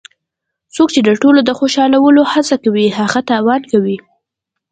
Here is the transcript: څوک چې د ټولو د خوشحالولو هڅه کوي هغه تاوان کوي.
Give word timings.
څوک 0.75 0.89
چې 0.95 1.01
د 1.03 1.09
ټولو 1.21 1.39
د 1.45 1.51
خوشحالولو 1.59 2.21
هڅه 2.33 2.55
کوي 2.63 2.87
هغه 2.99 3.19
تاوان 3.29 3.61
کوي. 3.71 3.97